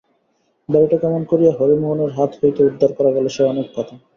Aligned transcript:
বাড়িটা 0.69 0.97
কেমন 0.99 1.21
করিয়া 1.31 1.51
হরিমোহনের 1.53 2.11
হাত 2.13 2.31
হইতে 2.39 2.61
উদ্ধার 2.69 2.91
করা 2.97 3.11
গেল 3.15 3.25
সে 3.35 3.41
অনেক 3.51 3.67
কথা। 3.75 3.93